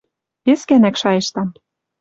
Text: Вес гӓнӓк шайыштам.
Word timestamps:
Вес 0.45 0.61
гӓнӓк 0.69 0.95
шайыштам. 1.01 1.49